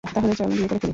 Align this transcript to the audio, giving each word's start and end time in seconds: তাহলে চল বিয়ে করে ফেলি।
তাহলে 0.03 0.33
চল 0.33 0.49
বিয়ে 0.51 0.67
করে 0.67 0.79
ফেলি। 0.79 0.89